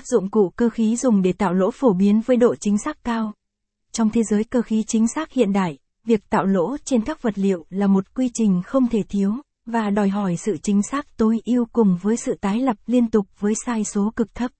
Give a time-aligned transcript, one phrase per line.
[0.00, 3.04] Các dụng cụ cơ khí dùng để tạo lỗ phổ biến với độ chính xác
[3.04, 3.32] cao.
[3.92, 7.38] Trong thế giới cơ khí chính xác hiện đại, việc tạo lỗ trên các vật
[7.38, 9.32] liệu là một quy trình không thể thiếu,
[9.66, 13.26] và đòi hỏi sự chính xác tối ưu cùng với sự tái lập liên tục
[13.38, 14.50] với sai số cực thấp.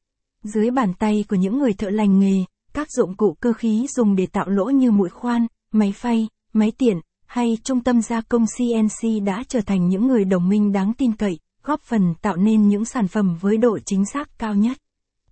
[0.43, 2.45] Dưới bàn tay của những người thợ lành nghề,
[2.75, 6.73] các dụng cụ cơ khí dùng để tạo lỗ như mũi khoan, máy phay, máy
[6.79, 10.93] tiện, hay trung tâm gia công CNC đã trở thành những người đồng minh đáng
[10.95, 14.77] tin cậy, góp phần tạo nên những sản phẩm với độ chính xác cao nhất.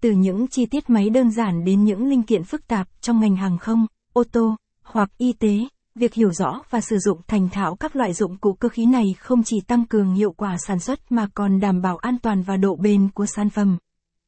[0.01, 3.37] Từ những chi tiết máy đơn giản đến những linh kiện phức tạp trong ngành
[3.37, 5.59] hàng không, ô tô, hoặc y tế,
[5.95, 9.05] việc hiểu rõ và sử dụng thành thạo các loại dụng cụ cơ khí này
[9.19, 12.56] không chỉ tăng cường hiệu quả sản xuất mà còn đảm bảo an toàn và
[12.56, 13.79] độ bền của sản phẩm.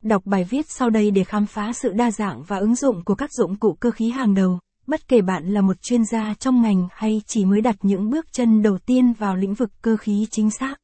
[0.03, 3.15] Đọc bài viết sau đây để khám phá sự đa dạng và ứng dụng của
[3.15, 6.63] các dụng cụ cơ khí hàng đầu, bất kể bạn là một chuyên gia trong
[6.63, 10.27] ngành hay chỉ mới đặt những bước chân đầu tiên vào lĩnh vực cơ khí
[10.31, 10.77] chính xác.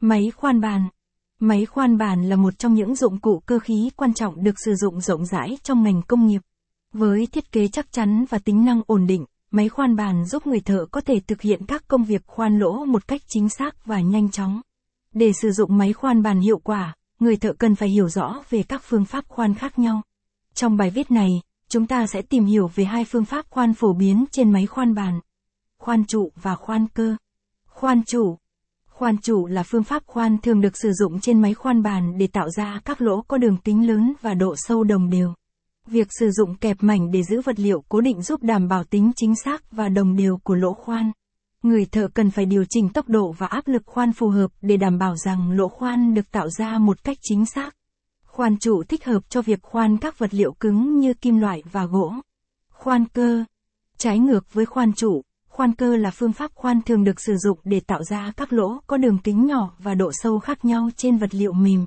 [0.00, 0.88] Máy khoan bàn
[1.44, 4.74] Máy khoan bàn là một trong những dụng cụ cơ khí quan trọng được sử
[4.74, 6.40] dụng rộng rãi trong ngành công nghiệp.
[6.92, 10.60] Với thiết kế chắc chắn và tính năng ổn định, máy khoan bàn giúp người
[10.60, 14.00] thợ có thể thực hiện các công việc khoan lỗ một cách chính xác và
[14.00, 14.60] nhanh chóng.
[15.14, 18.62] Để sử dụng máy khoan bàn hiệu quả, người thợ cần phải hiểu rõ về
[18.62, 20.02] các phương pháp khoan khác nhau.
[20.54, 21.30] Trong bài viết này,
[21.68, 24.94] chúng ta sẽ tìm hiểu về hai phương pháp khoan phổ biến trên máy khoan
[24.94, 25.20] bàn.
[25.78, 27.16] Khoan trụ và khoan cơ.
[27.66, 28.36] Khoan trụ.
[29.02, 32.26] Khoan trụ là phương pháp khoan thường được sử dụng trên máy khoan bàn để
[32.26, 35.34] tạo ra các lỗ có đường kính lớn và độ sâu đồng đều.
[35.86, 39.12] Việc sử dụng kẹp mảnh để giữ vật liệu cố định giúp đảm bảo tính
[39.16, 41.12] chính xác và đồng đều của lỗ khoan.
[41.62, 44.76] Người thợ cần phải điều chỉnh tốc độ và áp lực khoan phù hợp để
[44.76, 47.70] đảm bảo rằng lỗ khoan được tạo ra một cách chính xác.
[48.26, 51.84] Khoan trụ thích hợp cho việc khoan các vật liệu cứng như kim loại và
[51.86, 52.14] gỗ.
[52.70, 53.44] Khoan cơ.
[53.98, 55.22] Trái ngược với khoan trụ,
[55.52, 58.80] khoan cơ là phương pháp khoan thường được sử dụng để tạo ra các lỗ
[58.86, 61.84] có đường kính nhỏ và độ sâu khác nhau trên vật liệu mềm.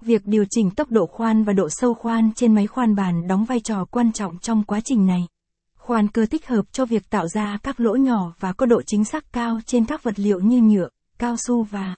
[0.00, 3.44] Việc điều chỉnh tốc độ khoan và độ sâu khoan trên máy khoan bàn đóng
[3.44, 5.26] vai trò quan trọng trong quá trình này.
[5.78, 9.04] Khoan cơ thích hợp cho việc tạo ra các lỗ nhỏ và có độ chính
[9.04, 10.88] xác cao trên các vật liệu như nhựa,
[11.18, 11.94] cao su và